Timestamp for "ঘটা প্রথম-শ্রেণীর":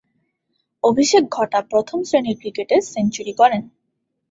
1.31-2.39